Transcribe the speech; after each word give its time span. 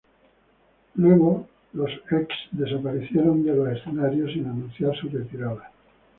Luego, 0.95 1.47
Los 1.73 1.91
Ex 2.09 2.29
desaparecieron 2.51 3.43
de 3.45 3.55
los 3.55 3.69
escenarios 3.69 4.31
sin 4.33 4.47
anunciar 4.47 4.97
su 4.97 5.09
retirada. 5.09 5.69